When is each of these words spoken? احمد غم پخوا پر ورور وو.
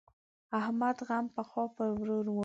احمد 0.59 0.97
غم 1.07 1.25
پخوا 1.35 1.63
پر 1.75 1.87
ورور 1.99 2.25
وو. 2.29 2.39